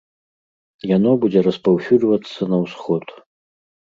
[0.91, 3.05] Яно будзе распаўсюджвацца на ўсход.